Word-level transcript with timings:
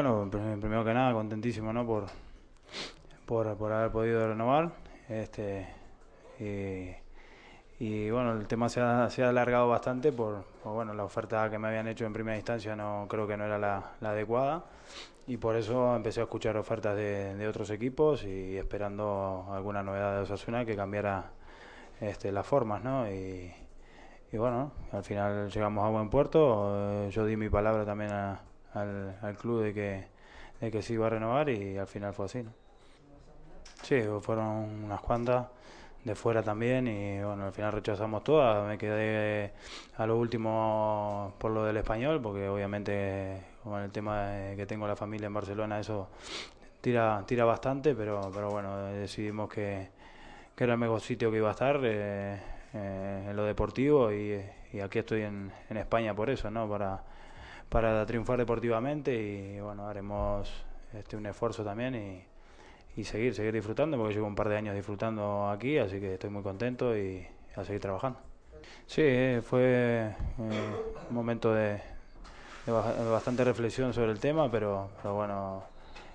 Bueno, 0.00 0.30
pr- 0.30 0.60
primero 0.60 0.84
que 0.84 0.94
nada, 0.94 1.12
contentísimo, 1.12 1.72
¿no? 1.72 1.84
Por, 1.84 2.06
por, 3.26 3.56
por 3.56 3.72
haber 3.72 3.90
podido 3.90 4.28
renovar. 4.28 4.70
Este, 5.08 5.66
y, 7.80 8.08
bueno, 8.08 8.34
el 8.34 8.46
tema 8.46 8.68
se 8.68 8.80
ha, 8.80 9.10
se 9.10 9.24
ha 9.24 9.30
alargado 9.30 9.68
bastante 9.68 10.12
por, 10.12 10.44
bueno, 10.62 10.94
la 10.94 11.02
oferta 11.02 11.50
que 11.50 11.58
me 11.58 11.66
habían 11.66 11.88
hecho 11.88 12.06
en 12.06 12.12
primera 12.12 12.36
instancia 12.36 12.76
no 12.76 13.06
creo 13.08 13.26
que 13.26 13.36
no 13.36 13.46
era 13.46 13.58
la, 13.58 13.90
adecuada 14.00 14.66
y 15.26 15.36
por 15.36 15.56
eso 15.56 15.96
empecé 15.96 16.20
a 16.20 16.24
escuchar 16.24 16.56
ofertas 16.56 16.94
de, 16.94 17.34
de, 17.34 17.48
otros 17.48 17.68
equipos 17.70 18.22
y 18.22 18.56
esperando 18.56 19.48
alguna 19.50 19.82
novedad 19.82 20.14
de 20.14 20.22
Osasuna 20.22 20.64
que 20.64 20.76
cambiara 20.76 21.32
este, 22.00 22.30
las 22.30 22.46
formas, 22.46 22.84
¿no? 22.84 23.10
Y, 23.10 23.52
y 24.30 24.36
bueno, 24.36 24.70
al 24.92 25.02
final 25.02 25.50
llegamos 25.50 25.84
a 25.84 25.88
buen 25.88 26.08
puerto. 26.08 27.08
Yo 27.10 27.26
di 27.26 27.36
mi 27.36 27.48
palabra 27.48 27.84
también 27.84 28.12
a, 28.12 28.42
al, 28.80 29.18
al, 29.22 29.36
club 29.36 29.62
de 29.62 29.74
que, 29.74 30.06
de 30.60 30.70
que 30.70 30.82
se 30.82 30.94
iba 30.94 31.06
a 31.06 31.10
renovar 31.10 31.48
y 31.48 31.78
al 31.78 31.86
final 31.86 32.12
fue 32.14 32.26
así. 32.26 32.42
¿no? 32.42 32.52
Sí, 33.82 34.02
fueron 34.20 34.84
unas 34.84 35.00
cuantas 35.00 35.46
de 36.04 36.14
fuera 36.14 36.42
también 36.42 36.86
y 36.86 37.22
bueno, 37.22 37.46
al 37.46 37.52
final 37.52 37.72
rechazamos 37.72 38.24
todas. 38.24 38.66
Me 38.66 38.78
quedé 38.78 39.52
a 39.96 40.06
lo 40.06 40.16
último 40.16 41.34
por 41.38 41.50
lo 41.50 41.64
del 41.64 41.76
español, 41.76 42.20
porque 42.20 42.48
obviamente 42.48 43.42
con 43.62 43.82
el 43.82 43.90
tema 43.90 44.28
de 44.28 44.56
que 44.56 44.66
tengo 44.66 44.86
la 44.86 44.96
familia 44.96 45.26
en 45.26 45.34
Barcelona, 45.34 45.78
eso 45.78 46.08
tira, 46.80 47.24
tira 47.26 47.44
bastante, 47.44 47.94
pero, 47.94 48.30
pero 48.32 48.50
bueno, 48.50 48.84
decidimos 48.86 49.48
que, 49.48 49.90
que 50.56 50.64
era 50.64 50.74
el 50.74 50.78
mejor 50.78 51.00
sitio 51.00 51.30
que 51.30 51.38
iba 51.38 51.48
a 51.48 51.52
estar 51.52 51.80
eh, 51.84 52.40
eh, 52.74 53.26
en 53.30 53.36
lo 53.36 53.44
deportivo 53.44 54.12
y, 54.12 54.40
aquí 54.82 54.98
estoy 54.98 55.22
en, 55.22 55.50
en, 55.70 55.76
España 55.78 56.14
por 56.14 56.30
eso, 56.30 56.50
¿no? 56.50 56.68
Para, 56.68 57.02
para 57.68 58.04
triunfar 58.06 58.38
deportivamente 58.38 59.14
y 59.14 59.60
bueno, 59.60 59.86
haremos 59.88 60.50
este, 60.94 61.16
un 61.16 61.26
esfuerzo 61.26 61.64
también 61.64 61.94
y, 61.94 63.00
y 63.00 63.04
seguir, 63.04 63.34
seguir 63.34 63.52
disfrutando, 63.52 63.96
porque 63.96 64.14
llevo 64.14 64.26
un 64.26 64.34
par 64.34 64.48
de 64.48 64.56
años 64.56 64.74
disfrutando 64.74 65.48
aquí, 65.50 65.78
así 65.78 66.00
que 66.00 66.14
estoy 66.14 66.30
muy 66.30 66.42
contento 66.42 66.96
y 66.96 67.26
a 67.54 67.64
seguir 67.64 67.80
trabajando. 67.80 68.18
Sí, 68.86 69.38
fue 69.42 69.60
eh, 69.62 70.14
un 71.08 71.14
momento 71.14 71.52
de, 71.54 71.80
bastante 72.66 73.44
reflexión 73.44 73.92
sobre 73.92 74.12
el 74.12 74.18
tema, 74.18 74.50
pero, 74.50 74.90
pero, 75.02 75.14
bueno, 75.14 75.62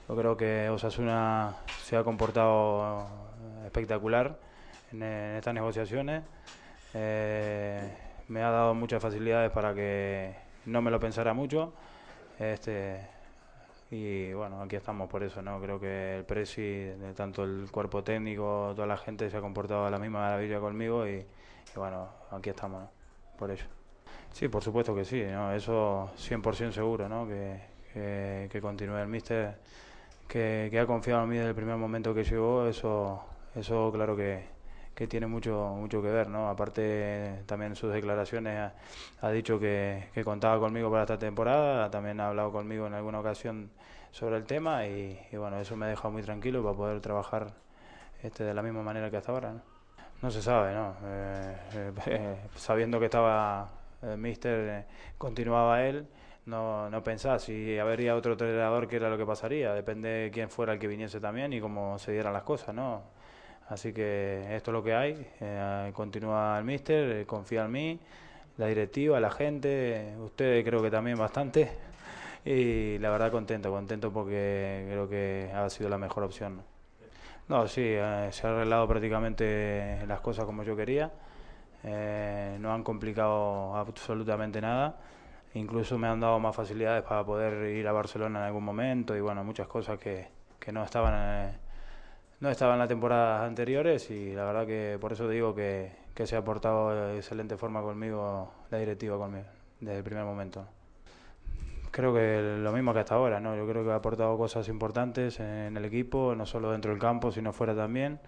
yo 0.09 0.15
creo 0.15 0.35
que 0.35 0.69
Osasuna 0.69 1.55
se 1.83 1.95
ha 1.95 2.03
comportado 2.03 3.05
espectacular 3.65 4.37
en, 4.91 5.03
en 5.03 5.35
estas 5.37 5.53
negociaciones. 5.53 6.23
Eh, 6.93 7.81
me 8.27 8.41
ha 8.41 8.49
dado 8.49 8.73
muchas 8.73 9.01
facilidades 9.01 9.51
para 9.51 9.73
que 9.73 10.35
no 10.65 10.81
me 10.81 10.91
lo 10.91 10.99
pensara 10.99 11.33
mucho. 11.33 11.73
Este, 12.39 12.99
y 13.91 14.33
bueno, 14.33 14.61
aquí 14.61 14.75
estamos 14.75 15.09
por 15.09 15.23
eso, 15.23 15.41
¿no? 15.41 15.61
Creo 15.61 15.79
que 15.79 16.17
el 16.17 16.25
Presi, 16.25 16.91
tanto 17.15 17.43
el 17.43 17.69
cuerpo 17.71 18.03
técnico, 18.03 18.71
toda 18.75 18.87
la 18.87 18.97
gente 18.97 19.29
se 19.29 19.37
ha 19.37 19.41
comportado 19.41 19.85
a 19.85 19.91
la 19.91 19.99
misma 19.99 20.19
maravilla 20.19 20.59
conmigo 20.59 21.07
y, 21.07 21.23
bueno, 21.75 22.09
aquí 22.31 22.49
estamos, 22.49 22.81
¿no? 22.81 22.89
Por 23.37 23.51
ello. 23.51 23.65
Sí, 24.31 24.47
por 24.47 24.63
supuesto 24.63 24.95
que 24.95 25.05
sí, 25.05 25.23
¿no? 25.23 25.53
Eso 25.53 26.09
100% 26.17 26.71
seguro, 26.71 27.07
¿no? 27.07 27.27
Que, 27.27 27.59
que, 27.93 28.49
que 28.51 28.61
continúe 28.61 28.97
el 28.97 29.07
míster, 29.07 29.59
que, 30.27 30.69
que, 30.71 30.79
ha 30.79 30.87
confiado 30.87 31.23
en 31.23 31.29
mí 31.29 31.35
desde 31.35 31.49
el 31.49 31.55
primer 31.55 31.77
momento 31.77 32.15
que 32.15 32.23
llegó, 32.23 32.65
eso, 32.67 33.23
eso 33.53 33.91
claro 33.93 34.15
que, 34.15 34.52
que 34.95 35.07
tiene 35.07 35.27
mucho 35.27 35.75
mucho 35.77 36.01
que 36.01 36.09
ver, 36.09 36.29
¿no? 36.29 36.49
Aparte 36.49 37.43
también 37.45 37.75
sus 37.75 37.93
declaraciones 37.93 38.71
ha, 39.21 39.31
dicho 39.31 39.59
que, 39.59 40.09
contaba 40.23 40.59
conmigo 40.59 40.91
para 40.91 41.03
esta 41.03 41.17
temporada, 41.17 41.89
también 41.89 42.19
ha 42.19 42.29
hablado 42.29 42.51
conmigo 42.51 42.87
en 42.87 42.93
alguna 42.93 43.19
ocasión 43.19 43.71
sobre 44.11 44.37
el 44.37 44.45
tema 44.45 44.85
y, 44.87 45.19
bueno, 45.33 45.59
eso 45.59 45.75
me 45.75 45.85
ha 45.87 45.89
dejado 45.89 46.11
muy 46.11 46.21
tranquilo 46.21 46.63
para 46.63 46.75
poder 46.75 47.01
trabajar 47.01 47.53
este 48.21 48.43
de 48.43 48.53
la 48.53 48.61
misma 48.61 48.83
manera 48.83 49.09
que 49.09 49.17
hasta 49.17 49.31
ahora, 49.31 49.53
¿no? 49.53 49.61
No 50.21 50.31
se 50.31 50.41
sabe, 50.41 50.73
¿no? 50.73 50.95
Eh, 51.05 51.55
eh, 52.07 52.37
sabiendo 52.55 52.99
que 52.99 53.05
estaba 53.05 53.69
el 54.03 54.37
eh, 54.43 54.85
continuaba 55.17 55.83
él, 55.83 56.07
no, 56.45 56.89
no 56.89 57.03
pensás 57.03 57.43
si 57.43 57.77
habría 57.79 58.15
otro 58.15 58.33
entrenador 58.33 58.87
que 58.87 58.97
era 58.97 59.09
lo 59.09 59.17
que 59.17 59.25
pasaría, 59.25 59.73
depende 59.73 60.09
de 60.09 60.31
quién 60.31 60.49
fuera 60.49 60.73
el 60.73 60.79
que 60.79 60.87
viniese 60.87 61.19
también 61.19 61.53
y 61.53 61.61
cómo 61.61 61.97
se 61.99 62.11
dieran 62.11 62.33
las 62.33 62.43
cosas, 62.43 62.75
¿no? 62.75 63.03
Así 63.73 63.91
que 63.91 64.55
esto 64.55 64.69
es 64.69 64.73
lo 64.73 64.83
que 64.83 64.93
hay. 64.93 65.27
Eh, 65.41 65.91
continúa 65.95 66.59
el 66.59 66.63
míster, 66.63 67.09
eh, 67.09 67.25
confía 67.25 67.65
en 67.65 67.71
mí, 67.71 67.99
la 68.57 68.67
directiva, 68.67 69.19
la 69.19 69.31
gente, 69.31 70.15
ustedes 70.19 70.63
creo 70.63 70.81
que 70.83 70.91
también 70.91 71.17
bastante. 71.17 71.71
Y 72.45 72.99
la 72.99 73.09
verdad 73.09 73.31
contento, 73.31 73.71
contento 73.71 74.11
porque 74.11 74.85
creo 74.89 75.09
que 75.09 75.49
ha 75.55 75.69
sido 75.69 75.89
la 75.89 75.97
mejor 75.97 76.23
opción. 76.23 76.61
No, 77.49 77.67
sí, 77.67 77.81
eh, 77.83 78.29
se 78.31 78.45
ha 78.47 78.51
arreglado 78.51 78.87
prácticamente 78.87 80.03
las 80.07 80.19
cosas 80.21 80.45
como 80.45 80.63
yo 80.63 80.75
quería. 80.75 81.11
no 82.59 82.73
han 82.73 82.83
complicado 82.83 83.75
absolutamente 83.75 84.61
nada. 84.61 84.97
Incluso 85.55 85.97
me 85.97 86.07
han 86.07 86.19
dado 86.19 86.39
más 86.39 86.55
facilidades 86.55 87.03
para 87.03 87.23
poder 87.25 87.69
ir 87.75 87.87
a 87.87 87.91
Barcelona 87.91 88.39
en 88.39 88.45
algún 88.45 88.63
momento 88.65 89.15
y 89.15 89.21
bueno, 89.21 89.43
muchas 89.43 89.67
cosas 89.67 89.99
que, 89.99 90.27
que 90.59 90.71
no 90.71 90.83
estaban 90.83 91.13
no 92.43 92.49
estaba 92.49 92.73
en 92.73 92.79
las 92.79 92.89
temporadas 92.89 93.47
anteriores 93.47 94.11
y 94.11 94.33
la 94.33 94.43
verdad 94.43 94.67
que 94.67 94.97
por 94.99 95.13
eso 95.13 95.29
digo 95.29 95.55
que, 95.55 95.93
que 96.13 96.27
se 96.27 96.35
ha 96.35 96.43
portado 96.43 97.07
de 97.07 97.15
excelente 97.15 97.55
forma 97.55 97.81
conmigo 97.81 98.51
la 98.69 98.79
directiva 98.79 99.17
conmigo 99.17 99.45
desde 99.79 99.99
el 99.99 100.03
primer 100.03 100.25
momento. 100.25 100.65
Creo 101.89 102.13
que 102.13 102.57
lo 102.59 102.73
mismo 102.73 102.93
que 102.93 102.99
hasta 102.99 103.15
ahora, 103.15 103.39
¿no? 103.39 103.55
Yo 103.55 103.65
creo 103.65 103.85
que 103.85 103.91
ha 103.91 103.95
aportado 103.95 104.37
cosas 104.37 104.67
importantes 104.67 105.39
en 105.39 105.77
el 105.77 105.85
equipo, 105.85 106.35
no 106.35 106.45
solo 106.45 106.71
dentro 106.71 106.91
del 106.91 106.99
campo, 106.99 107.31
sino 107.31 107.53
fuera 107.53 107.73
también. 107.73 108.19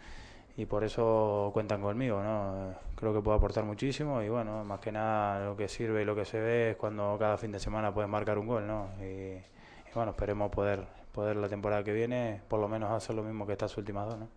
Y 0.55 0.65
por 0.65 0.85
eso 0.85 1.49
cuentan 1.51 1.81
conmigo, 1.81 2.23
¿no? 2.23 2.73
Creo 2.95 3.13
que 3.13 3.19
puedo 3.19 3.35
aportar 3.35 3.65
muchísimo 3.65 4.21
y 4.21 4.29
bueno, 4.29 4.63
más 4.63 4.79
que 4.79 4.93
nada 4.93 5.43
lo 5.43 5.57
que 5.57 5.67
sirve 5.67 6.03
y 6.03 6.05
lo 6.05 6.15
que 6.15 6.23
se 6.23 6.39
ve 6.39 6.71
es 6.71 6.77
cuando 6.77 7.17
cada 7.19 7.35
fin 7.37 7.51
de 7.51 7.59
semana 7.59 7.93
puedes 7.93 8.09
marcar 8.09 8.37
un 8.37 8.47
gol, 8.47 8.65
¿no? 8.65 8.91
Y, 9.01 9.03
y 9.03 9.93
bueno, 9.93 10.11
esperemos 10.11 10.49
poder 10.51 11.04
poder 11.15 11.37
la 11.37 11.47
temporada 11.47 11.81
que 11.83 11.93
viene 11.93 12.41
por 12.49 12.59
lo 12.59 12.67
menos 12.67 12.91
hacer 12.91 13.15
lo 13.15 13.23
mismo 13.23 13.47
que 13.47 13.53
estas 13.53 13.75
últimas 13.77 14.07
dos, 14.07 14.19
¿no? 14.19 14.27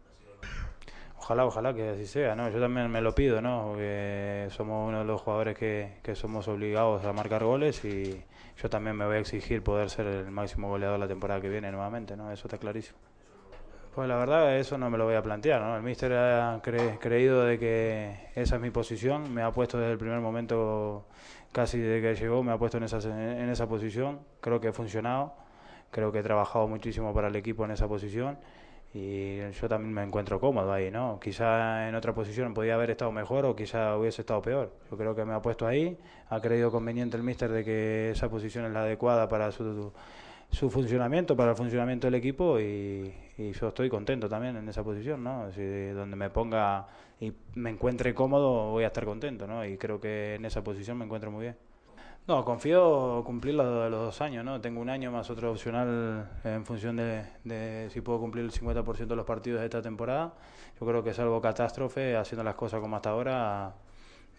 Ojalá, 1.19 1.45
ojalá 1.45 1.75
que 1.75 1.91
así 1.91 2.07
sea, 2.07 2.37
¿no? 2.37 2.49
Yo 2.49 2.61
también 2.61 2.89
me 2.91 3.01
lo 3.01 3.13
pido, 3.15 3.43
¿no? 3.43 3.71
Porque 3.71 4.47
somos 4.51 4.89
uno 4.89 5.01
de 5.01 5.05
los 5.05 5.21
jugadores 5.21 5.59
que, 5.59 5.99
que 6.05 6.15
somos 6.15 6.47
obligados 6.47 7.05
a 7.05 7.13
marcar 7.13 7.43
goles 7.43 7.85
y 7.85 8.25
yo 8.57 8.71
también 8.71 8.97
me 8.97 9.05
voy 9.05 9.17
a 9.17 9.19
exigir 9.19 9.63
poder 9.63 9.91
ser 9.91 10.07
el 10.07 10.31
máximo 10.31 10.69
goleador 10.69 10.99
la 11.01 11.09
temporada 11.09 11.41
que 11.41 11.49
viene 11.49 11.71
nuevamente, 11.73 12.17
¿no? 12.17 12.31
Eso 12.31 12.47
está 12.47 12.57
clarísimo. 12.57 12.99
Pues 13.95 14.09
la 14.09 14.17
verdad 14.17 14.57
eso 14.57 14.79
no 14.79 14.89
me 14.89 14.97
lo 14.97 15.05
voy 15.05 15.17
a 15.17 15.23
plantear, 15.23 15.61
¿no? 15.61 15.77
El 15.77 15.83
míster 15.83 16.13
ha 16.13 16.61
cre 16.63 16.99
creído 17.01 17.45
de 17.45 17.59
que 17.59 18.31
esa 18.37 18.55
es 18.55 18.63
mi 18.63 18.71
posición, 18.71 19.35
me 19.35 19.43
ha 19.43 19.51
puesto 19.51 19.77
desde 19.77 19.93
el 19.93 19.99
primer 19.99 20.21
momento, 20.21 21.09
casi 21.51 21.79
desde 21.79 22.01
que 22.01 22.15
llegó, 22.15 22.45
me 22.45 22.53
ha 22.53 22.59
puesto 22.59 22.79
en 22.79 22.85
esa, 22.85 22.99
en 22.99 23.49
esa 23.51 23.67
posición, 23.67 24.21
creo 24.41 24.61
que 24.61 24.69
ha 24.69 24.73
funcionado 24.73 25.48
creo 25.91 26.13
que 26.13 26.21
he 26.21 26.23
trabajado 26.23 26.69
muchísimo 26.69 27.15
para 27.15 27.29
el 27.29 27.37
equipo 27.37 27.65
en 27.65 27.73
esa 27.73 27.89
posición 27.89 28.39
y 28.95 29.39
yo 29.53 29.69
también 29.69 29.93
me 29.93 30.03
encuentro 30.03 30.41
cómodo 30.41 30.73
ahí, 30.73 30.91
¿no? 30.91 31.21
Quizá 31.21 31.89
en 31.89 31.95
otra 31.95 32.15
posición 32.15 32.55
podía 32.55 32.75
haber 32.75 32.91
estado 32.91 33.13
mejor 33.13 33.45
o 33.45 33.55
quizá 33.55 33.97
hubiese 33.97 34.23
estado 34.23 34.41
peor. 34.41 34.73
Yo 34.91 34.97
creo 34.97 35.15
que 35.15 35.25
me 35.25 35.35
ha 35.35 35.43
puesto 35.43 35.67
ahí, 35.67 35.99
ha 36.31 36.41
creído 36.41 36.71
conveniente 36.71 37.17
el 37.17 37.23
míster 37.23 37.51
de 37.51 37.65
que 37.65 38.11
esa 38.11 38.31
posición 38.31 38.65
es 38.65 38.73
la 38.73 38.81
adecuada 38.81 39.29
para 39.29 39.53
su, 39.53 39.93
su 40.51 40.71
funcionamiento, 40.71 41.37
para 41.37 41.51
el 41.51 41.57
funcionamiento 41.57 42.07
del 42.07 42.15
equipo 42.15 42.59
y, 42.59 43.13
y, 43.37 43.53
yo 43.53 43.69
estoy 43.69 43.91
contento 43.91 44.29
también 44.29 44.57
en 44.57 44.69
esa 44.69 44.83
posición, 44.83 45.23
¿no? 45.23 45.53
Si 45.53 45.89
donde 45.89 46.17
me 46.17 46.31
ponga 46.31 46.87
y 47.21 47.33
me 47.57 47.71
encuentre 47.71 48.15
cómodo 48.15 48.71
voy 48.71 48.85
a 48.85 48.89
estar 48.89 49.05
contento, 49.05 49.47
¿no? 49.47 49.65
Y 49.67 49.77
creo 49.77 50.01
que 50.01 50.37
en 50.37 50.47
esa 50.47 50.65
posición 50.65 50.97
me 50.97 51.05
encuentro 51.05 51.31
muy 51.31 51.43
bien. 51.43 51.68
No, 52.29 52.45
confío 52.45 53.23
cumplir 53.25 53.55
los, 53.55 53.91
los, 53.91 54.01
dos 54.01 54.21
años, 54.21 54.45
¿no? 54.45 54.61
Tengo 54.61 54.83
un 54.83 54.91
año 54.91 55.11
más 55.11 55.31
otro 55.31 55.51
opcional 55.51 56.29
en 56.45 56.67
función 56.67 56.97
de, 56.97 57.89
si 57.91 58.03
puedo 58.03 58.21
cumplir 58.21 58.45
el 58.45 58.53
50% 58.53 59.07
de 59.07 59.17
los 59.17 59.25
partidos 59.25 59.61
de 59.61 59.65
esta 59.65 59.81
temporada. 59.81 60.35
Yo 60.79 60.87
creo 60.87 61.03
que 61.03 61.11
es 61.11 61.19
algo 61.19 61.41
catástrofe, 61.41 62.17
haciendo 62.17 62.45
las 62.45 62.55
cosas 62.55 62.81
como 62.81 62.97
hasta 62.97 63.09
ahora, 63.09 63.73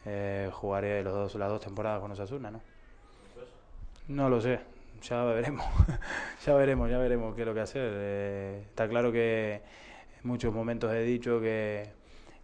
eh, 0.06 0.52
jugaré 0.54 1.02
los 1.02 1.14
dos, 1.16 1.34
las 1.34 1.50
dos 1.50 1.62
temporadas 1.62 2.00
con 2.00 2.12
Osasuna, 2.12 2.52
¿no? 2.52 2.62
No 4.08 4.30
lo 4.30 4.40
sé. 4.40 4.60
ya 5.02 5.24
veremos, 5.24 5.66
ya 6.46 6.54
veremos, 6.54 6.92
ya 6.92 7.00
veremos 7.00 7.34
qué 7.34 7.42
es 7.42 7.48
lo 7.48 7.56
que 7.56 7.62
hacer. 7.62 7.92
Eh, 7.92 8.66
está 8.68 8.88
claro 8.88 9.12
que 9.12 9.64
en 10.22 10.30
muchos 10.30 10.54
momentos 10.54 10.94
he 10.94 11.02
dicho 11.02 11.42
que, 11.42 11.90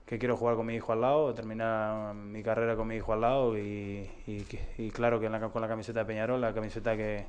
que, 0.05 0.19
quiero 0.19 0.37
jugar 0.37 0.55
con 0.55 0.65
mi 0.65 0.75
hijo 0.75 0.93
al 0.93 1.01
lado, 1.01 1.33
terminar 1.33 2.13
mi 2.13 2.43
carrera 2.43 2.75
con 2.75 2.87
mi 2.87 2.95
hijo 2.95 3.13
al 3.13 3.21
lado 3.21 3.57
y, 3.57 4.09
claro 4.93 5.19
que 5.19 5.29
con 5.29 5.61
la 5.61 5.67
camiseta 5.67 5.99
de 5.99 6.05
Peñarol, 6.05 6.41
la 6.41 6.53
camiseta 6.53 6.95
que, 6.95 7.25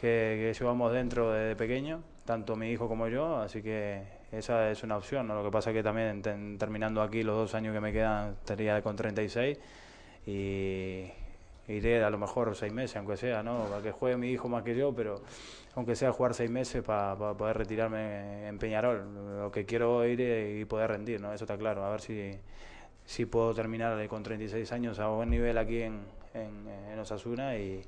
que, 0.00 0.54
llevamos 0.58 0.92
dentro 0.92 1.32
desde 1.32 1.56
pequeño, 1.56 2.02
tanto 2.24 2.56
mi 2.56 2.70
hijo 2.70 2.88
como 2.88 3.08
yo, 3.08 3.36
así 3.36 3.62
que 3.62 4.02
esa 4.32 4.70
es 4.70 4.82
una 4.82 4.96
opción. 4.96 5.28
¿no? 5.28 5.34
Lo 5.34 5.44
que 5.44 5.50
pasa 5.50 5.70
es 5.70 5.76
que 5.76 5.82
también 5.82 6.22
terminando 6.58 7.02
aquí 7.02 7.22
los 7.22 7.36
dos 7.36 7.54
años 7.54 7.74
que 7.74 7.80
me 7.80 7.92
quedan, 7.92 8.32
estaría 8.32 8.82
con 8.82 8.96
36 8.96 9.58
y 10.26 11.04
iré 11.68 12.02
a 12.02 12.10
lo 12.10 12.18
mejor 12.18 12.54
seis 12.56 12.72
meses, 12.72 12.96
aunque 12.96 13.16
sea, 13.16 13.42
¿no? 13.42 13.64
Para 13.64 13.82
que 13.82 13.92
juegue 13.92 14.16
mi 14.16 14.30
hijo 14.30 14.48
más 14.48 14.62
que 14.62 14.74
yo, 14.76 14.94
pero 14.94 15.22
aunque 15.74 15.96
sea 15.96 16.12
jugar 16.12 16.34
seis 16.34 16.50
meses 16.50 16.82
para 16.82 17.16
poder 17.16 17.58
retirarme 17.58 18.48
en 18.48 18.58
Peñarol. 18.58 19.38
Lo 19.40 19.50
que 19.52 19.64
quiero 19.64 20.04
ir 20.06 20.20
y 20.20 20.64
poder 20.64 20.90
rendir, 20.90 21.20
¿no? 21.20 21.32
Eso 21.32 21.44
está 21.44 21.56
claro. 21.56 21.84
A 21.84 21.90
ver 21.90 22.00
si, 22.00 22.32
si 23.04 23.26
puedo 23.26 23.54
terminar 23.54 24.06
con 24.08 24.22
36 24.22 24.70
años 24.72 24.98
a 24.98 25.08
buen 25.08 25.30
nivel 25.30 25.58
aquí 25.58 25.82
en, 25.82 26.00
en, 26.34 26.68
en 26.92 26.98
Osasuna 26.98 27.56
y, 27.56 27.82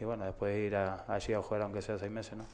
y 0.00 0.04
bueno, 0.04 0.24
después 0.24 0.56
ir 0.56 0.76
a, 0.76 1.04
allí 1.08 1.32
a 1.32 1.42
jugar 1.42 1.62
aunque 1.62 1.82
sea 1.82 1.98
seis 1.98 2.10
meses, 2.12 2.36
¿no? 2.36 2.44